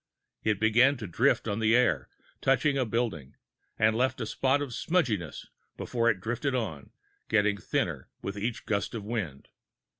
[0.43, 2.09] It began to drift on the air,
[2.41, 3.35] touched a building,
[3.77, 5.45] and left a spot of smudginess,
[5.77, 6.89] before it drifted on,
[7.29, 9.49] getting thinner with each gust of wind.